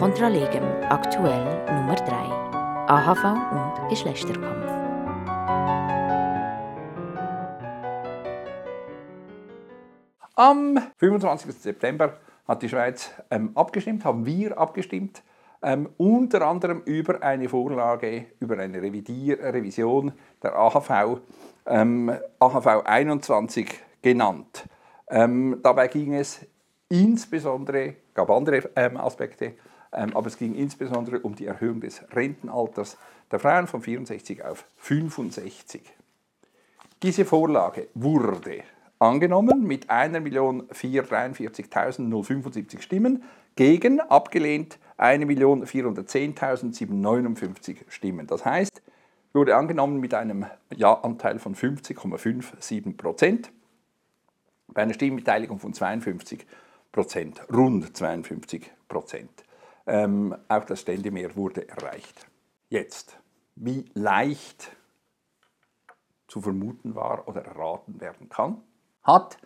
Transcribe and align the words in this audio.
Kontralegem 0.00 0.64
aktuell 0.88 1.44
Nummer 1.66 1.94
3 1.94 2.06
AHV 2.88 3.24
und 3.52 3.90
Geschlechterkampf. 3.90 4.66
Am 10.36 10.80
25. 10.96 11.54
September 11.54 12.16
hat 12.48 12.62
die 12.62 12.70
Schweiz 12.70 13.10
ähm, 13.30 13.50
abgestimmt, 13.54 14.06
haben 14.06 14.24
wir 14.24 14.56
abgestimmt, 14.56 15.22
ähm, 15.60 15.90
unter 15.98 16.46
anderem 16.46 16.80
über 16.86 17.22
eine 17.22 17.50
Vorlage, 17.50 18.24
über 18.40 18.58
eine 18.58 18.80
Revidier 18.80 19.38
Revision 19.52 20.12
der 20.42 20.56
AHV, 20.56 21.20
ähm, 21.66 22.10
AHV 22.38 22.86
21 22.86 23.68
genannt. 24.00 24.64
Ähm, 25.10 25.58
dabei 25.62 25.88
ging 25.88 26.14
es 26.14 26.46
insbesondere, 26.88 27.96
gab 28.14 28.30
andere 28.30 28.70
ähm, 28.76 28.96
Aspekte, 28.96 29.52
ähm, 29.92 30.16
aber 30.16 30.28
es 30.28 30.38
ging 30.38 30.54
insbesondere 30.54 31.18
um 31.20 31.34
die 31.34 31.46
Erhöhung 31.46 31.80
des 31.80 32.04
Rentenalters 32.12 32.96
der 33.30 33.40
Frauen 33.40 33.66
von 33.66 33.82
64 33.82 34.44
auf 34.44 34.64
65. 34.76 35.82
Diese 37.02 37.24
Vorlage 37.24 37.88
wurde 37.94 38.62
angenommen 38.98 39.66
mit 39.66 39.90
1.443.075 39.90 42.82
Stimmen, 42.82 43.22
gegen 43.56 44.00
abgelehnt 44.00 44.78
1.410.759 44.98 47.76
Stimmen. 47.88 48.26
Das 48.26 48.44
heißt, 48.44 48.82
wurde 49.32 49.56
angenommen 49.56 49.98
mit 50.00 50.12
einem 50.14 50.44
Ja-Anteil 50.74 51.38
von 51.38 51.54
50,57 51.54 52.96
Prozent, 52.96 53.52
bei 54.74 54.82
einer 54.82 54.94
Stimmbeteiligung 54.94 55.58
von 55.58 55.72
52 55.72 56.46
Prozent, 56.92 57.42
rund 57.52 57.96
52 57.96 58.70
Prozent. 58.88 59.44
Ähm, 59.86 60.36
auch 60.48 60.64
das 60.64 60.80
Ständemehr 60.80 61.34
wurde 61.36 61.68
erreicht. 61.68 62.26
Jetzt, 62.68 63.18
wie 63.56 63.84
leicht 63.94 64.76
zu 66.28 66.40
vermuten 66.40 66.94
war 66.94 67.26
oder 67.28 67.44
erraten 67.44 68.00
werden 68.00 68.28
kann, 68.28 68.62
hat 69.02 69.38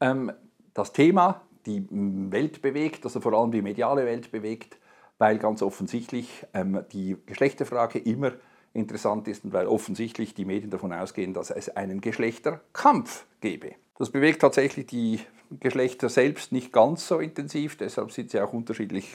ähm, 0.00 0.32
das 0.72 0.92
Thema 0.92 1.42
die 1.66 1.86
Welt 1.90 2.62
bewegt, 2.62 3.04
also 3.04 3.20
vor 3.20 3.32
allem 3.34 3.50
die 3.50 3.62
mediale 3.62 4.04
Welt 4.04 4.30
bewegt, 4.30 4.78
weil 5.18 5.38
ganz 5.38 5.62
offensichtlich 5.62 6.46
ähm, 6.52 6.84
die 6.92 7.16
Geschlechterfrage 7.26 7.98
immer 7.98 8.32
interessant 8.72 9.28
ist 9.28 9.44
und 9.44 9.52
weil 9.52 9.66
offensichtlich 9.66 10.34
die 10.34 10.44
Medien 10.44 10.70
davon 10.70 10.92
ausgehen, 10.92 11.32
dass 11.32 11.50
es 11.50 11.68
einen 11.76 12.00
Geschlechterkampf 12.00 13.26
gebe. 13.40 13.76
Das 13.96 14.10
bewegt 14.10 14.40
tatsächlich 14.40 14.86
die 14.86 15.20
Geschlechter 15.60 16.08
selbst 16.08 16.52
nicht 16.52 16.72
ganz 16.72 17.06
so 17.06 17.20
intensiv, 17.20 17.76
deshalb 17.76 18.10
sind 18.10 18.30
sie 18.30 18.40
auch 18.40 18.52
unterschiedlich 18.52 19.08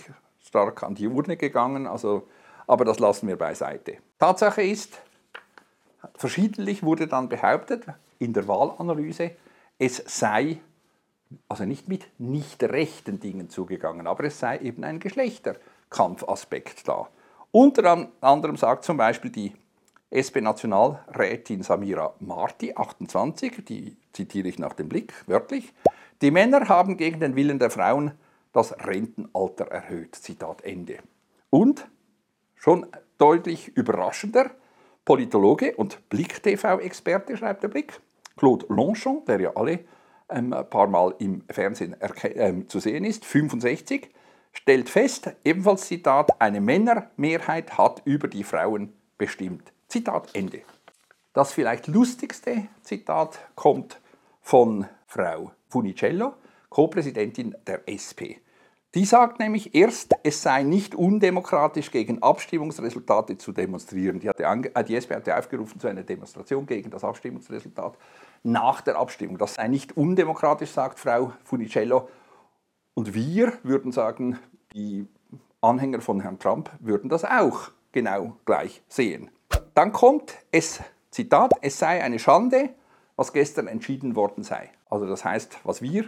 stark 0.46 0.84
an 0.84 0.96
die 0.96 1.08
Urne 1.08 1.38
gegangen, 1.38 1.86
also, 1.86 2.28
aber 2.66 2.86
das 2.86 3.00
lassen 3.00 3.28
wir 3.28 3.36
beiseite. 3.36 3.98
Tatsache 4.20 4.62
ist, 4.62 5.02
verschiedentlich 6.16 6.82
wurde 6.84 7.08
dann 7.08 7.28
behauptet 7.28 7.86
in 8.20 8.34
der 8.34 8.48
Wahlanalyse, 8.48 9.32
es 9.78 10.04
sei 10.08 10.60
also 11.48 11.66
nicht 11.66 11.88
mit 11.88 12.08
nicht 12.20 12.64
rechten 12.64 13.20
Dingen 13.20 13.50
zugegangen, 13.50 14.08
aber 14.08 14.26
es 14.26 14.40
sei 14.40 14.58
eben 14.60 14.84
ein 14.84 15.00
Geschlechterkampfaspekt 15.00 16.88
da. 16.88 17.08
Unter 17.52 18.10
anderem 18.22 18.58
sagt 18.58 18.84
zum 18.84 18.98
Beispiel 18.98 19.32
die 19.32 19.54
SP-Nationalrätin 20.12 21.62
Samira 21.62 22.16
Marti, 22.20 22.74
28, 22.76 23.64
die 23.66 23.96
zitiere 24.12 24.48
ich 24.48 24.58
nach 24.58 24.74
dem 24.74 24.90
Blick, 24.90 25.14
wörtlich, 25.28 25.74
die 26.22 26.32
Männer 26.32 26.68
haben 26.68 26.98
gegen 26.98 27.20
den 27.20 27.36
Willen 27.36 27.60
der 27.60 27.70
Frauen 27.70 28.12
das 28.52 28.74
Rentenalter 28.86 29.66
erhöht. 29.66 30.16
Zitat 30.16 30.64
Ende. 30.64 30.98
Und, 31.50 31.88
schon 32.56 32.88
deutlich 33.18 33.70
überraschender, 33.70 34.52
Politologe 35.06 35.76
und 35.76 36.10
Blick-TV-Experte, 36.10 37.38
schreibt 37.38 37.64
der 37.64 37.70
Blick, 37.70 38.00
Claude 38.36 38.66
Longchamp, 38.70 39.26
der 39.26 39.40
ja 39.40 39.52
alle 39.56 39.80
ähm, 40.30 40.54
ein 40.54 40.70
paar 40.70 40.88
Mal 40.88 41.14
im 41.20 41.44
Fernsehen 41.50 41.96
ähm, 42.24 42.68
zu 42.68 42.80
sehen 42.80 43.06
ist, 43.06 43.26
65, 43.26 44.10
stellt 44.54 44.90
fest, 44.90 45.32
ebenfalls 45.44 45.88
Zitat, 45.88 46.42
eine 46.42 46.62
Männermehrheit 46.62 47.78
hat 47.78 48.02
über 48.06 48.28
die 48.28 48.44
Frauen 48.44 48.94
bestimmt. 49.20 49.72
Zitat 49.88 50.30
Ende. 50.34 50.62
Das 51.34 51.54
vielleicht 51.54 51.86
lustigste 51.86 52.68
Zitat 52.82 53.40
kommt 53.54 54.02
von 54.42 54.88
Frau 55.06 55.52
Funicello, 55.68 56.34
Co-Präsidentin 56.70 57.56
der 57.68 57.88
SP. 57.88 58.42
Die 58.96 59.06
sagt 59.06 59.38
nämlich 59.38 59.76
erst, 59.76 60.16
es 60.24 60.42
sei 60.42 60.64
nicht 60.64 60.96
undemokratisch, 60.96 61.92
gegen 61.92 62.24
Abstimmungsresultate 62.24 63.38
zu 63.38 63.52
demonstrieren. 63.52 64.20
Die, 64.20 64.28
äh, 64.28 64.84
die 64.84 64.96
SP 64.98 65.14
hatte 65.14 65.38
aufgerufen 65.38 65.80
zu 65.80 65.88
einer 65.88 66.02
Demonstration 66.02 66.66
gegen 66.66 66.90
das 66.90 67.04
Abstimmungsresultat 67.04 67.96
nach 68.42 68.82
der 68.82 68.98
Abstimmung. 68.98 69.38
Das 69.38 69.56
sei 69.56 69.68
nicht 69.68 69.96
undemokratisch, 69.96 70.72
sagt 70.72 70.98
Frau 70.98 71.34
Funicello. 71.44 72.10
Und 72.96 73.14
wir 73.14 73.54
würden 73.62 73.92
sagen, 73.92 74.40
die 74.74 75.08
Anhänger 75.62 76.02
von 76.02 76.22
Herrn 76.22 76.40
Trump 76.40 76.72
würden 76.80 77.10
das 77.10 77.24
auch 77.24 77.70
genau 77.92 78.38
gleich 78.46 78.82
sehen. 78.88 79.30
Dann 79.74 79.92
kommt 79.92 80.38
es, 80.52 80.80
Zitat, 81.12 81.52
es 81.62 81.80
sei 81.80 82.04
eine 82.04 82.20
Schande, 82.20 82.70
was 83.16 83.34
gestern 83.34 83.68
entschieden 83.68 84.16
worden 84.16 84.44
sei. 84.44 84.70
Also 84.90 85.06
das 85.06 85.26
heißt, 85.26 85.60
was 85.64 85.82
wir, 85.82 86.06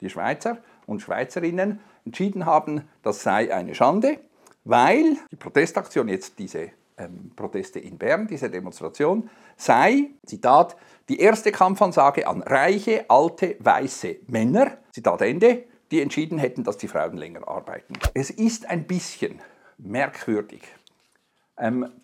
die 0.00 0.10
Schweizer 0.10 0.58
und 0.86 1.00
Schweizerinnen, 1.00 1.80
entschieden 2.04 2.46
haben, 2.46 2.88
das 3.02 3.22
sei 3.22 3.52
eine 3.52 3.74
Schande, 3.74 4.20
weil 4.64 5.16
die 5.30 5.36
Protestaktion, 5.36 6.08
jetzt 6.08 6.38
diese 6.38 6.70
ähm, 6.98 7.32
Proteste 7.34 7.78
in 7.78 7.98
Bern, 7.98 8.26
diese 8.26 8.50
Demonstration, 8.50 9.28
sei, 9.56 10.10
Zitat, 10.24 10.76
die 11.08 11.20
erste 11.20 11.52
Kampfansage 11.52 12.26
an 12.26 12.42
reiche, 12.42 13.04
alte, 13.08 13.56
weiße 13.58 14.16
Männer, 14.26 14.78
Zitat 14.92 15.22
Ende, 15.22 15.64
die 15.90 16.00
entschieden 16.00 16.38
hätten, 16.38 16.64
dass 16.64 16.78
die 16.78 16.88
Frauen 16.88 17.16
länger 17.16 17.46
arbeiten. 17.46 17.94
Es 18.14 18.30
ist 18.30 18.66
ein 18.66 18.86
bisschen 18.86 19.40
merkwürdig, 19.78 20.62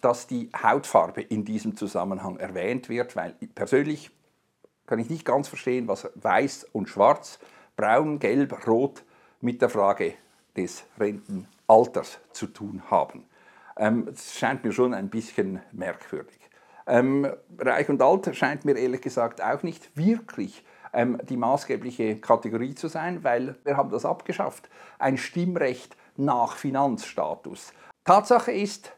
dass 0.00 0.26
die 0.26 0.50
Hautfarbe 0.62 1.20
in 1.20 1.44
diesem 1.44 1.76
Zusammenhang 1.76 2.38
erwähnt 2.38 2.88
wird, 2.88 3.16
weil 3.16 3.34
persönlich 3.54 4.10
kann 4.86 4.98
ich 4.98 5.10
nicht 5.10 5.24
ganz 5.24 5.48
verstehen, 5.48 5.88
was 5.88 6.10
weiß 6.14 6.64
und 6.72 6.88
schwarz, 6.88 7.38
braun, 7.76 8.18
gelb, 8.18 8.66
rot 8.66 9.04
mit 9.40 9.60
der 9.60 9.68
Frage 9.68 10.14
des 10.56 10.84
Rentenalters 10.98 12.18
zu 12.32 12.46
tun 12.46 12.82
haben. 12.90 13.24
Ähm, 13.76 14.06
das 14.06 14.34
scheint 14.34 14.64
mir 14.64 14.72
schon 14.72 14.94
ein 14.94 15.08
bisschen 15.08 15.60
merkwürdig. 15.72 16.38
Ähm, 16.86 17.26
Reich 17.58 17.88
und 17.88 18.02
Alt 18.02 18.34
scheint 18.34 18.64
mir 18.64 18.76
ehrlich 18.76 19.00
gesagt 19.00 19.42
auch 19.42 19.62
nicht 19.62 19.96
wirklich 19.96 20.64
ähm, 20.92 21.18
die 21.28 21.36
maßgebliche 21.36 22.20
Kategorie 22.20 22.74
zu 22.74 22.88
sein, 22.88 23.24
weil 23.24 23.56
wir 23.64 23.76
haben 23.76 23.90
das 23.90 24.04
abgeschafft. 24.04 24.68
Ein 24.98 25.16
Stimmrecht 25.16 25.96
nach 26.16 26.56
Finanzstatus. 26.56 27.72
Tatsache 28.04 28.52
ist, 28.52 28.92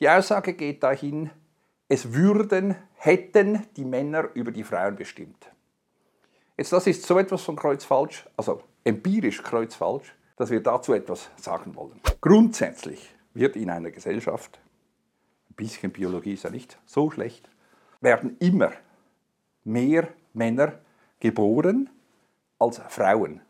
die 0.00 0.08
Aussage 0.08 0.54
geht 0.54 0.82
dahin, 0.82 1.30
es 1.88 2.12
würden, 2.12 2.76
hätten 2.94 3.66
die 3.76 3.84
Männer 3.84 4.28
über 4.34 4.50
die 4.50 4.64
Frauen 4.64 4.96
bestimmt. 4.96 5.50
Jetzt, 6.56 6.72
das 6.72 6.86
ist 6.86 7.04
so 7.04 7.18
etwas 7.18 7.42
von 7.42 7.56
kreuzfalsch, 7.56 8.26
also 8.36 8.62
empirisch 8.84 9.42
kreuzfalsch, 9.42 10.14
dass 10.36 10.50
wir 10.50 10.62
dazu 10.62 10.92
etwas 10.92 11.30
sagen 11.36 11.74
wollen. 11.74 12.00
Grundsätzlich 12.20 13.14
wird 13.32 13.56
in 13.56 13.70
einer 13.70 13.90
Gesellschaft, 13.90 14.58
ein 15.50 15.54
bisschen 15.54 15.92
Biologie 15.92 16.34
ist 16.34 16.44
ja 16.44 16.50
nicht 16.50 16.78
so 16.84 17.10
schlecht, 17.10 17.48
werden 18.00 18.36
immer 18.38 18.72
mehr 19.64 20.08
Männer 20.34 20.78
geboren 21.20 21.90
als 22.58 22.78
Frauen, 22.88 23.40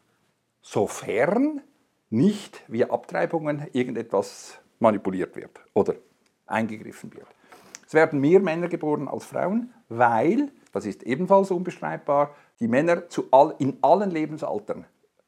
sofern 0.61 1.63
nicht 2.11 2.63
via 2.69 2.91
Abtreibungen 2.91 3.67
irgendetwas 3.73 4.59
manipuliert 4.79 5.37
wird 5.37 5.61
oder 5.75 5.95
eingegriffen 6.49 7.15
wird. 7.15 7.27
Es 7.87 7.95
werden 7.95 8.21
mehr 8.21 8.41
Männer 8.41 8.69
geboren 8.69 9.09
als 9.09 9.25
Frauen, 9.25 9.73
weil, 9.89 10.51
das 10.73 10.87
ist 10.87 11.03
ebenfalls 11.05 11.51
unbestreitbar, 11.51 12.35
die 12.61 12.69
Männer 12.69 13.05
all, 13.31 13.55
in 13.59 13.79
allen 13.83 14.11
Lebensaltern 14.11 14.85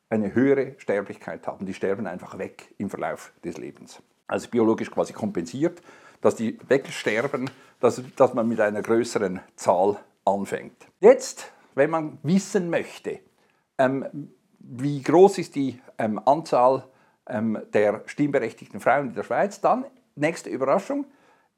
eine 0.09 0.35
höhere 0.35 0.75
Sterblichkeit 0.79 1.47
haben. 1.47 1.67
Die 1.67 1.75
sterben 1.75 2.07
einfach 2.07 2.37
weg 2.39 2.75
im 2.79 2.91
Verlauf 2.91 3.33
des 3.45 3.57
Lebens 3.57 4.03
also 4.31 4.49
biologisch 4.49 4.91
quasi 4.91 5.13
kompensiert, 5.13 5.83
dass 6.21 6.37
die 6.37 6.59
wegsterben, 6.69 7.51
dass, 7.81 8.01
dass 8.17 8.35
man 8.35 8.49
mit 8.49 8.61
einer 8.61 8.83
größeren 8.83 9.41
Zahl 9.57 9.97
anfängt. 10.25 10.87
Jetzt, 11.01 11.51
wenn 11.75 11.91
man 11.91 12.19
wissen 12.23 12.71
möchte, 12.71 13.21
ähm, 13.79 14.31
wie 14.59 15.03
groß 15.03 15.39
ist 15.39 15.57
die 15.57 15.81
ähm, 15.99 16.21
Anzahl 16.25 16.85
ähm, 17.27 17.59
der 17.73 18.03
stimmberechtigten 18.07 18.81
Frauen 18.81 19.09
in 19.09 19.15
der 19.15 19.25
Schweiz, 19.25 19.61
dann, 19.61 19.85
nächste 20.21 20.51
Überraschung, 20.51 21.07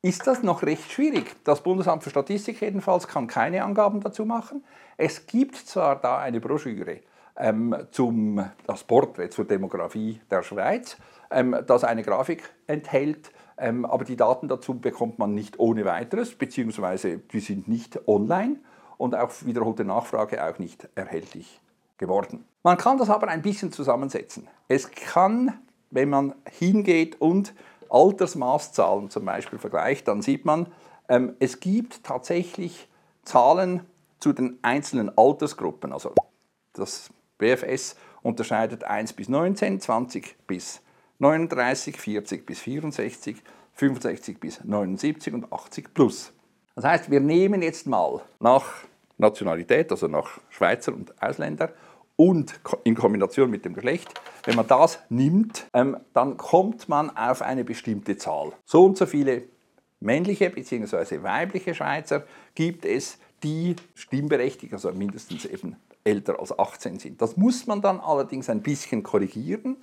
ist 0.02 0.26
das 0.26 0.42
noch 0.42 0.62
recht 0.62 0.90
schwierig. 0.90 1.36
Das 1.44 1.62
Bundesamt 1.62 2.02
für 2.02 2.10
Statistik 2.10 2.60
jedenfalls 2.60 3.06
kann 3.06 3.28
keine 3.28 3.62
Angaben 3.62 4.00
dazu 4.00 4.24
machen. 4.24 4.64
Es 4.96 5.26
gibt 5.26 5.56
zwar 5.56 6.00
da 6.00 6.18
eine 6.18 6.40
Broschüre 6.40 7.00
ähm, 7.36 7.74
zum 7.90 8.44
das 8.66 8.84
Porträt 8.84 9.30
zur 9.30 9.44
Demografie 9.44 10.20
der 10.30 10.42
Schweiz, 10.42 10.96
ähm, 11.30 11.56
das 11.66 11.84
eine 11.84 12.02
Grafik 12.02 12.50
enthält, 12.66 13.30
ähm, 13.58 13.84
aber 13.84 14.04
die 14.04 14.16
Daten 14.16 14.48
dazu 14.48 14.74
bekommt 14.74 15.18
man 15.18 15.34
nicht 15.34 15.58
ohne 15.58 15.84
weiteres, 15.84 16.34
beziehungsweise 16.34 17.18
die 17.18 17.40
sind 17.40 17.68
nicht 17.68 18.08
online 18.08 18.56
und 18.98 19.14
auf 19.14 19.46
wiederholte 19.46 19.84
Nachfrage 19.84 20.44
auch 20.44 20.58
nicht 20.58 20.88
erhältlich 20.94 21.60
geworden. 21.98 22.44
Man 22.62 22.76
kann 22.76 22.98
das 22.98 23.10
aber 23.10 23.28
ein 23.28 23.42
bisschen 23.42 23.72
zusammensetzen. 23.72 24.48
Es 24.68 24.90
kann, 24.90 25.60
wenn 25.90 26.10
man 26.10 26.34
hingeht 26.50 27.20
und 27.20 27.54
Altersmaßzahlen 27.92 29.10
zum 29.10 29.24
Beispiel 29.24 29.58
vergleicht, 29.58 30.08
dann 30.08 30.22
sieht 30.22 30.44
man, 30.44 30.66
ähm, 31.08 31.36
es 31.38 31.60
gibt 31.60 32.04
tatsächlich 32.04 32.88
Zahlen 33.22 33.86
zu 34.18 34.32
den 34.32 34.58
einzelnen 34.62 35.16
Altersgruppen. 35.16 35.92
Also 35.92 36.12
das 36.72 37.10
BFS 37.38 37.96
unterscheidet 38.22 38.84
1 38.84 39.12
bis 39.12 39.28
19, 39.28 39.80
20 39.80 40.36
bis 40.46 40.80
39, 41.18 41.96
40 41.98 42.46
bis 42.46 42.60
64, 42.60 43.36
65 43.74 44.40
bis 44.40 44.64
79 44.64 45.34
und 45.34 45.52
80 45.52 45.94
plus. 45.94 46.32
Das 46.74 46.84
heißt, 46.84 47.10
wir 47.10 47.20
nehmen 47.20 47.62
jetzt 47.62 47.86
mal 47.86 48.22
nach 48.40 48.64
Nationalität, 49.18 49.90
also 49.90 50.08
nach 50.08 50.40
Schweizer 50.50 50.92
und 50.92 51.20
Ausländer 51.22 51.72
und 52.22 52.60
in 52.84 52.94
Kombination 52.94 53.50
mit 53.50 53.64
dem 53.64 53.74
Geschlecht, 53.74 54.08
wenn 54.44 54.54
man 54.54 54.68
das 54.68 55.00
nimmt, 55.08 55.66
ähm, 55.74 55.96
dann 56.12 56.36
kommt 56.36 56.88
man 56.88 57.10
auf 57.16 57.42
eine 57.42 57.64
bestimmte 57.64 58.16
Zahl. 58.16 58.52
So 58.64 58.84
und 58.84 58.96
so 58.96 59.06
viele 59.06 59.42
männliche 59.98 60.48
bzw. 60.48 61.24
weibliche 61.24 61.74
Schweizer 61.74 62.22
gibt 62.54 62.84
es, 62.84 63.18
die 63.42 63.74
stimmberechtigt, 63.96 64.72
also 64.72 64.92
mindestens 64.92 65.46
eben 65.46 65.74
älter 66.04 66.38
als 66.38 66.56
18 66.56 67.00
sind. 67.00 67.20
Das 67.20 67.36
muss 67.36 67.66
man 67.66 67.82
dann 67.82 67.98
allerdings 67.98 68.48
ein 68.48 68.62
bisschen 68.62 69.02
korrigieren. 69.02 69.78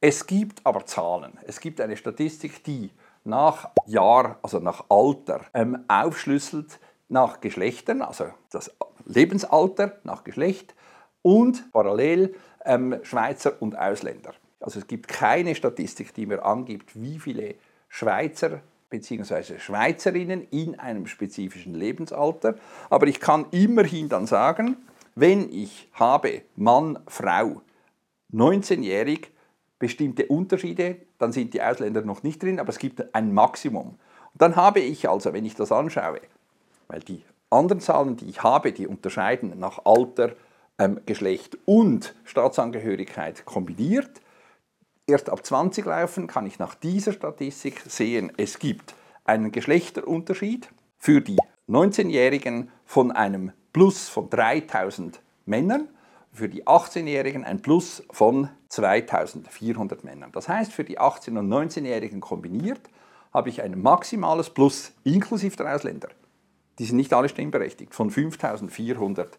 Es 0.00 0.26
gibt 0.26 0.64
aber 0.64 0.86
Zahlen. 0.86 1.32
Es 1.46 1.60
gibt 1.60 1.82
eine 1.82 1.98
Statistik, 1.98 2.64
die 2.64 2.92
nach 3.24 3.68
Jahr, 3.84 4.38
also 4.42 4.58
nach 4.58 4.86
Alter, 4.88 5.42
ähm, 5.52 5.84
aufschlüsselt 5.88 6.80
nach 7.10 7.42
Geschlechtern, 7.42 8.00
also 8.00 8.28
das 8.50 8.70
Lebensalter 9.04 9.98
nach 10.04 10.24
Geschlecht 10.24 10.74
und 11.24 11.72
parallel 11.72 12.34
ähm, 12.64 13.00
Schweizer 13.02 13.60
und 13.60 13.76
Ausländer. 13.76 14.34
Also 14.60 14.78
es 14.78 14.86
gibt 14.86 15.08
keine 15.08 15.54
Statistik, 15.54 16.14
die 16.14 16.26
mir 16.26 16.44
angibt, 16.44 16.90
wie 16.94 17.18
viele 17.18 17.54
Schweizer 17.88 18.60
bzw. 18.90 19.58
Schweizerinnen 19.58 20.46
in 20.50 20.78
einem 20.78 21.06
spezifischen 21.06 21.74
Lebensalter. 21.74 22.54
Aber 22.90 23.06
ich 23.06 23.20
kann 23.20 23.46
immerhin 23.50 24.08
dann 24.08 24.26
sagen, 24.26 24.76
wenn 25.14 25.50
ich 25.52 25.88
habe 25.94 26.42
Mann, 26.56 26.98
Frau, 27.06 27.62
19-jährig, 28.32 29.30
bestimmte 29.78 30.26
Unterschiede, 30.26 30.96
dann 31.18 31.32
sind 31.32 31.54
die 31.54 31.62
Ausländer 31.62 32.02
noch 32.02 32.22
nicht 32.22 32.42
drin, 32.42 32.60
aber 32.60 32.70
es 32.70 32.78
gibt 32.78 33.14
ein 33.14 33.32
Maximum. 33.32 33.88
Und 33.88 34.42
dann 34.42 34.56
habe 34.56 34.80
ich 34.80 35.08
also, 35.08 35.32
wenn 35.32 35.44
ich 35.44 35.54
das 35.54 35.72
anschaue, 35.72 36.20
weil 36.88 37.00
die 37.00 37.22
anderen 37.50 37.80
Zahlen, 37.80 38.16
die 38.16 38.28
ich 38.28 38.42
habe, 38.42 38.72
die 38.72 38.86
unterscheiden 38.86 39.58
nach 39.58 39.84
Alter, 39.84 40.32
ähm, 40.78 41.00
Geschlecht 41.06 41.58
und 41.64 42.14
Staatsangehörigkeit 42.24 43.44
kombiniert. 43.44 44.20
Erst 45.06 45.30
ab 45.30 45.44
20 45.44 45.84
laufen 45.84 46.26
kann 46.26 46.46
ich 46.46 46.58
nach 46.58 46.74
dieser 46.74 47.12
Statistik 47.12 47.82
sehen, 47.86 48.32
es 48.36 48.58
gibt 48.58 48.94
einen 49.24 49.52
Geschlechterunterschied 49.52 50.68
für 50.98 51.20
die 51.20 51.38
19-Jährigen 51.68 52.70
von 52.84 53.12
einem 53.12 53.52
Plus 53.72 54.08
von 54.08 54.30
3000 54.30 55.20
Männern, 55.46 55.88
für 56.32 56.48
die 56.48 56.66
18-Jährigen 56.66 57.44
ein 57.44 57.62
Plus 57.62 58.02
von 58.10 58.48
2400 58.68 60.04
Männern. 60.04 60.32
Das 60.32 60.48
heißt, 60.48 60.72
für 60.72 60.84
die 60.84 60.98
18- 60.98 61.38
und 61.38 61.48
19-Jährigen 61.48 62.20
kombiniert 62.20 62.80
habe 63.32 63.48
ich 63.48 63.62
ein 63.62 63.80
maximales 63.80 64.50
Plus 64.50 64.92
inklusive 65.04 65.56
der 65.56 65.74
Ausländer. 65.74 66.08
Die 66.78 66.84
sind 66.84 66.96
nicht 66.96 67.12
alle 67.12 67.28
stimmberechtigt, 67.28 67.94
von 67.94 68.10
5400 68.10 69.38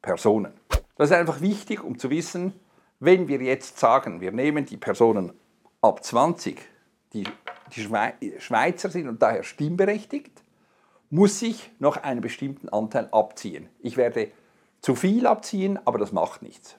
Personen. 0.00 0.52
Das 0.96 1.10
ist 1.10 1.16
einfach 1.16 1.40
wichtig, 1.40 1.82
um 1.82 1.98
zu 1.98 2.10
wissen, 2.10 2.52
wenn 3.00 3.28
wir 3.28 3.40
jetzt 3.40 3.78
sagen, 3.78 4.20
wir 4.20 4.32
nehmen 4.32 4.64
die 4.64 4.76
Personen 4.76 5.32
ab 5.80 6.04
20, 6.04 6.60
die, 7.12 7.24
die 7.74 7.82
Schweizer 8.38 8.90
sind 8.90 9.08
und 9.08 9.20
daher 9.20 9.42
stimmberechtigt, 9.42 10.42
muss 11.10 11.42
ich 11.42 11.70
noch 11.78 11.96
einen 11.96 12.20
bestimmten 12.20 12.68
Anteil 12.68 13.08
abziehen. 13.10 13.68
Ich 13.80 13.96
werde 13.96 14.30
zu 14.80 14.94
viel 14.94 15.26
abziehen, 15.26 15.78
aber 15.84 15.98
das 15.98 16.12
macht 16.12 16.42
nichts. 16.42 16.76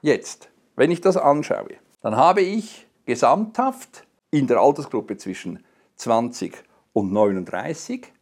Jetzt, 0.00 0.48
wenn 0.76 0.90
ich 0.90 1.00
das 1.00 1.16
anschaue, 1.16 1.74
dann 2.02 2.16
habe 2.16 2.40
ich 2.40 2.86
gesamthaft 3.04 4.06
in 4.30 4.46
der 4.46 4.58
Altersgruppe 4.58 5.16
zwischen 5.16 5.64
20 5.96 6.62
und 6.92 7.12
39 7.12 8.12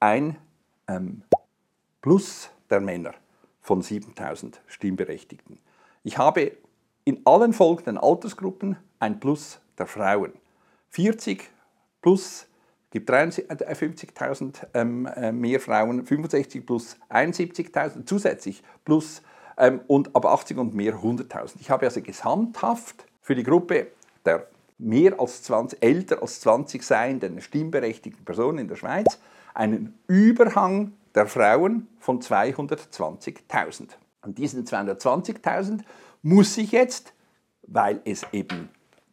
ein 0.00 0.36
ähm, 0.88 1.22
Plus 2.02 2.50
der 2.68 2.80
Männer 2.80 3.14
von 3.64 3.82
7000 3.82 4.60
Stimmberechtigten. 4.66 5.58
Ich 6.04 6.18
habe 6.18 6.52
in 7.04 7.22
allen 7.24 7.54
folgenden 7.54 7.98
Altersgruppen 7.98 8.76
ein 9.00 9.18
Plus 9.18 9.58
der 9.78 9.86
Frauen. 9.86 10.32
40 10.90 11.50
plus 12.02 12.46
gibt 12.90 13.10
50.000 13.10 14.66
ähm, 14.74 15.06
äh, 15.06 15.32
mehr 15.32 15.58
Frauen, 15.58 16.04
65 16.04 16.64
plus 16.64 16.96
71.000 17.08 18.06
zusätzlich 18.06 18.62
plus 18.84 19.22
ähm, 19.56 19.80
und 19.88 20.14
ab 20.14 20.26
80 20.26 20.58
und 20.58 20.74
mehr 20.74 20.96
100.000. 20.96 21.54
Ich 21.58 21.70
habe 21.70 21.86
also 21.86 22.02
gesamthaft 22.02 23.06
für 23.22 23.34
die 23.34 23.42
Gruppe 23.42 23.88
der 24.26 24.46
mehr 24.76 25.18
als 25.18 25.42
20, 25.42 25.82
älter 25.82 26.20
als 26.20 26.40
20 26.40 26.82
seienden 26.82 27.40
stimmberechtigten 27.40 28.24
Personen 28.24 28.58
in 28.58 28.68
der 28.68 28.76
Schweiz 28.76 29.18
einen 29.54 29.98
Überhang 30.06 30.92
der 31.14 31.26
Frauen 31.26 31.88
von 31.98 32.20
220.000. 32.20 33.88
Und 34.22 34.38
diesen 34.38 34.64
220.000 34.64 35.82
muss 36.22 36.56
ich 36.56 36.72
jetzt, 36.72 37.12
weil 37.66 38.00
es 38.04 38.26
eben 38.32 38.70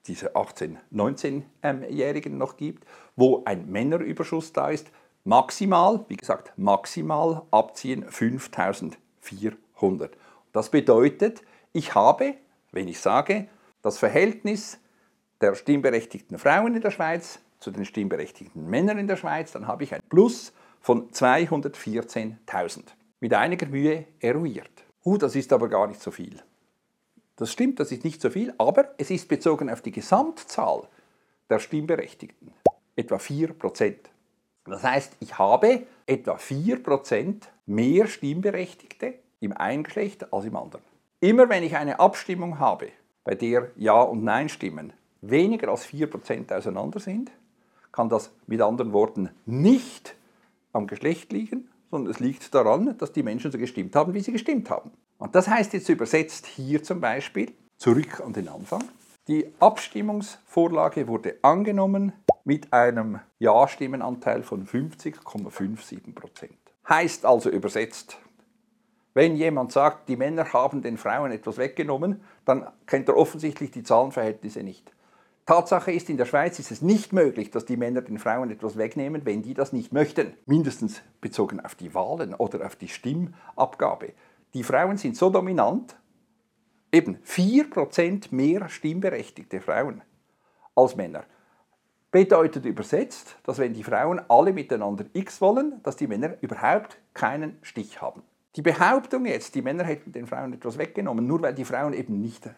diese 0.08 0.36
18-, 0.36 0.78
19-Jährigen 0.94 2.38
noch 2.38 2.58
gibt, 2.58 2.86
wo 3.16 3.44
ein 3.46 3.72
Männerüberschuss 3.72 4.54
da 4.54 4.70
ist, 4.70 4.92
maximal, 5.24 6.06
wie 6.08 6.18
gesagt, 6.18 6.54
maximal 6.58 7.44
abziehen 7.52 8.06
5.400. 8.06 10.10
Das 10.54 10.70
bedeutet, 10.70 11.44
ich 11.74 11.94
habe, 11.94 12.36
wenn 12.72 12.88
ich 12.88 13.00
sage, 13.00 13.48
das 13.82 14.00
Verhältnis 14.00 14.80
der 15.40 15.56
stimmberechtigten 15.56 16.38
Frauen 16.38 16.76
in 16.76 16.82
der 16.82 16.92
Schweiz 16.92 17.40
zu 17.60 17.72
den 17.72 17.86
stimmberechtigten 17.86 18.70
Männern 18.70 18.98
in 18.98 19.08
der 19.08 19.18
Schweiz, 19.18 19.52
dann 19.52 19.68
habe 19.68 19.84
ich 19.84 19.94
ein 19.94 20.02
Plus 20.10 20.54
von 20.82 21.12
214.000. 21.12 22.84
Mit 23.20 23.34
einiger 23.34 23.68
Mühe 23.68 24.06
eruiert. 24.20 24.84
Uh, 25.06 25.18
das 25.18 25.36
ist 25.36 25.54
aber 25.54 25.70
gar 25.70 25.88
nicht 25.88 26.02
so 26.02 26.12
viel. 26.12 26.42
Das 27.36 27.52
stimmt, 27.52 27.80
das 27.80 27.92
ist 27.92 28.04
nicht 28.04 28.22
so 28.22 28.30
viel, 28.30 28.54
aber 28.58 28.94
es 28.98 29.10
ist 29.10 29.28
bezogen 29.28 29.70
auf 29.70 29.82
die 29.82 29.92
Gesamtzahl 29.92 30.88
der 31.50 31.60
Stimmberechtigten 31.60 32.54
etwa 32.96 33.16
4%. 33.16 33.96
Das 34.66 34.84
heißt, 34.84 35.14
ich 35.20 35.38
habe 35.40 35.88
etwa 36.06 36.36
4% 36.36 37.44
mehr 37.66 38.08
Stimmberechtigte 38.08 39.16
im 39.40 39.54
einen 39.54 39.84
Geschlecht 39.84 40.32
als 40.32 40.46
im 40.46 40.56
anderen. 40.56 40.84
Immer 41.20 41.50
wenn 41.50 41.64
ich 41.64 41.76
eine 41.76 42.00
Abstimmung 42.00 42.60
habe, 42.60 42.90
bei 43.24 43.36
der 43.36 43.72
Ja- 43.76 44.02
und 44.02 44.24
Nein-Stimmen 44.24 44.94
weniger 45.22 45.70
als 45.70 45.86
4% 45.88 46.54
auseinander 46.54 47.00
sind, 47.00 47.32
kann 47.92 48.10
das 48.10 48.32
mit 48.48 48.62
anderen 48.62 48.94
Worten 48.94 49.30
nicht 49.46 50.16
am 50.74 50.88
Geschlecht 50.88 51.32
liegen, 51.32 51.70
sondern 51.90 52.12
es 52.12 52.20
liegt 52.20 52.54
daran, 52.54 52.98
dass 52.98 53.12
die 53.12 53.24
Menschen 53.24 53.52
so 53.52 53.58
gestimmt 53.58 53.96
haben, 53.96 54.14
wie 54.14 54.22
sie 54.22 54.32
gestimmt 54.32 54.70
haben. 54.70 54.92
Und 55.18 55.36
das 55.36 55.48
heißt 55.48 55.74
jetzt 55.74 55.90
übersetzt 55.90 56.46
hier 56.46 56.82
zum 56.84 57.00
Beispiel, 57.02 57.52
zurück 57.78 58.22
an 58.26 58.34
den 58.34 58.48
Anfang, 58.48 58.84
die 59.28 59.48
Abstimmungsvorlage 59.60 61.08
wurde 61.08 61.36
angenommen 61.42 62.14
mit 62.44 62.74
einem 62.74 63.20
Ja-Stimmenanteil 63.40 64.44
von 64.44 64.66
50,57 64.66 66.16
Prozent. 66.16 66.58
Heißt 66.90 67.26
also 67.26 67.50
übersetzt, 67.50 68.18
wenn 69.14 69.36
jemand 69.36 69.72
sagt, 69.72 70.08
die 70.10 70.16
Männer 70.16 70.54
haben 70.54 70.82
den 70.82 70.98
Frauen 70.98 71.32
etwas 71.32 71.58
weggenommen, 71.58 72.22
dann 72.46 72.68
kennt 72.88 73.10
er 73.10 73.18
offensichtlich 73.18 73.72
die 73.72 73.84
Zahlenverhältnisse 73.84 74.64
nicht. 74.64 74.92
Tatsache 75.52 75.92
ist, 75.92 76.10
in 76.10 76.16
der 76.16 76.24
Schweiz 76.24 76.60
ist 76.60 76.72
es 76.72 76.82
nicht 76.82 77.12
möglich, 77.12 77.52
dass 77.52 77.66
die 77.66 77.76
Männer 77.76 78.02
den 78.02 78.20
Frauen 78.20 78.52
etwas 78.52 78.78
wegnehmen, 78.78 79.26
wenn 79.26 79.42
die 79.42 79.54
das 79.54 79.74
nicht 79.74 79.92
möchten. 79.92 80.32
Mindestens 80.46 81.02
bezogen 81.20 81.60
auf 81.60 81.76
die 81.76 81.94
Wahlen 81.94 82.34
oder 82.34 82.66
auf 82.66 82.78
die 82.78 82.88
Stimmabgabe. 82.88 84.14
Die 84.54 84.64
Frauen 84.64 84.96
sind 84.96 85.18
so 85.18 85.30
dominant, 85.30 85.98
eben 86.94 87.18
4% 87.26 88.34
mehr 88.34 88.70
stimmberechtigte 88.70 89.60
Frauen 89.60 90.04
als 90.74 90.96
Männer. 90.96 91.26
bedeutet 92.12 92.64
übersetzt, 92.64 93.36
dass 93.44 93.58
wenn 93.58 93.74
die 93.74 93.84
Frauen 93.84 94.22
alle 94.30 94.54
miteinander 94.54 95.04
X 95.12 95.42
wollen, 95.42 95.84
dass 95.84 95.98
die 95.98 96.08
Männer 96.08 96.38
überhaupt 96.40 96.98
keinen 97.14 97.58
Stich 97.62 98.02
haben. 98.02 98.24
Die 98.56 98.62
Behauptung 98.62 99.26
jetzt, 99.26 99.54
die 99.56 99.62
Männer 99.62 99.84
hätten 99.84 100.14
den 100.14 100.28
Frauen 100.28 100.54
etwas 100.54 100.78
weggenommen, 100.78 101.28
nur 101.28 101.42
weil 101.42 101.54
die 101.54 101.66
Frauen 101.66 101.92
eben 101.92 102.22
nicht 102.22 102.50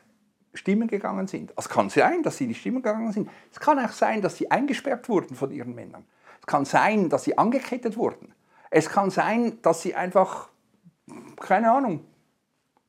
stimmen 0.54 0.88
gegangen 0.88 1.28
sind. 1.28 1.54
Es 1.58 1.70
kann 1.70 1.90
sein, 1.90 2.24
dass 2.24 2.38
sie 2.38 2.48
nicht 2.48 2.62
stimmen 2.62 2.82
gegangen 2.82 3.12
sind. 3.12 3.30
Es 3.52 3.60
kann 3.60 3.80
auch 3.80 3.92
sein, 3.92 4.22
dass 4.22 4.38
sie 4.38 4.52
eingesperrt 4.52 5.10
wurden 5.10 5.36
von 5.36 5.52
ihren 5.52 5.74
Männern. 5.74 6.06
Es 6.42 6.48
kann 6.48 6.66
sein, 6.66 7.10
dass 7.10 7.24
sie 7.24 7.38
angekettet 7.38 7.98
wurden. 7.98 8.34
Es 8.70 8.90
kann 8.90 9.10
sein, 9.10 9.60
dass 9.62 9.82
sie 9.82 9.96
einfach, 9.96 10.50
keine 11.40 11.72
Ahnung, 11.72 12.06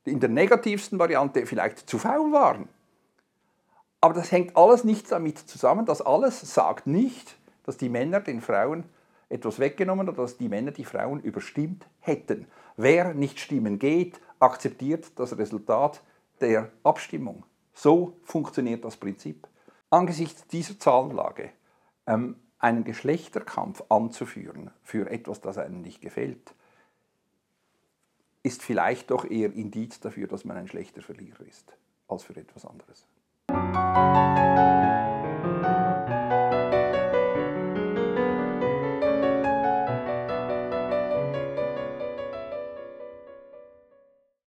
in 0.04 0.21
der 0.21 0.28
negativsten 0.28 0.99
Variante 0.99 1.47
vielleicht 1.47 1.88
zu 1.88 1.99
faul 1.99 2.33
waren. 2.33 2.68
Aber 4.00 4.12
das 4.12 4.33
hängt 4.33 4.56
alles 4.56 4.85
nicht 4.85 5.11
damit 5.11 5.38
zusammen. 5.38 5.87
Das 5.87 6.02
alles 6.02 6.40
sagt 6.40 6.87
nicht, 6.87 7.37
dass 7.64 7.78
die 7.78 7.88
Männer 7.88 8.21
den 8.21 8.42
Frauen 8.42 8.85
etwas 9.30 9.59
weggenommen 9.59 10.09
oder 10.09 10.23
dass 10.23 10.37
die 10.37 10.49
Männer 10.49 10.73
die 10.73 10.85
Frauen 10.85 11.21
überstimmt 11.21 11.87
hätten. 12.00 12.47
Wer 12.76 13.14
nicht 13.14 13.40
stimmen 13.40 13.78
geht, 13.78 14.21
akzeptiert 14.40 15.18
das 15.18 15.38
Resultat 15.38 16.02
der 16.40 16.71
Abstimmung. 16.83 17.44
So 17.75 18.16
funktioniert 18.23 18.85
das 18.85 18.97
Prinzip. 18.97 19.49
Angesichts 19.90 20.47
dieser 20.47 20.78
Zahlenlage 20.78 21.50
ähm, 22.07 22.37
einen 22.59 22.85
Geschlechterkampf 22.85 23.83
anzuführen 23.88 24.71
für 24.83 25.11
etwas, 25.11 25.40
das 25.40 25.59
einem 25.59 25.83
nicht 25.83 26.00
gefällt, 26.00 26.54
ist 28.43 28.62
vielleicht 28.62 29.11
doch 29.11 29.25
eher 29.25 29.52
Indiz 29.52 30.00
dafür, 30.00 30.28
dass 30.28 30.45
man 30.45 30.57
ein 30.57 30.69
schlechter 30.69 31.02
Verlierer 31.02 31.45
ist, 31.47 31.76
als 32.09 32.23
für 32.23 32.37
etwas 32.37 32.64
anderes. 32.64 33.07